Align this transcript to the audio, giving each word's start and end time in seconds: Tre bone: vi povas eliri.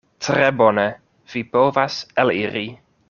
Tre 0.27 0.45
bone: 0.61 0.85
vi 1.33 1.43
povas 1.57 1.99
eliri. 2.25 2.65